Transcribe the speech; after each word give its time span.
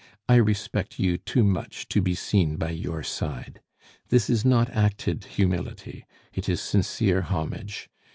I 0.27 0.37
respect 0.37 0.97
you 0.97 1.19
too 1.19 1.43
much 1.43 1.87
to 1.89 2.01
be 2.01 2.15
seen 2.15 2.55
by 2.55 2.71
your 2.71 3.03
side. 3.03 3.61
This 4.09 4.31
is 4.31 4.43
not 4.43 4.67
acted 4.71 5.25
humility; 5.25 6.07
it 6.33 6.49
is 6.49 6.59
sincere 6.59 7.21
homage. 7.21 7.87